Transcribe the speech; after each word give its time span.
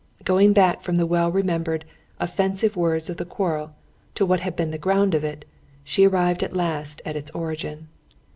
Going 0.23 0.51
back 0.51 0.81
from 0.81 0.95
the 0.95 1.05
well 1.05 1.31
remembered, 1.31 1.85
offensive 2.19 2.75
words 2.75 3.07
of 3.07 3.17
the 3.17 3.23
quarrel 3.25 3.75
to 4.15 4.25
what 4.25 4.39
had 4.39 4.55
been 4.55 4.71
the 4.71 4.79
ground 4.79 5.13
of 5.13 5.23
it, 5.23 5.45
she 5.83 6.07
arrived 6.07 6.41
at 6.41 6.55
last 6.57 7.03
at 7.05 7.15
its 7.15 7.29
origin. 7.35 7.87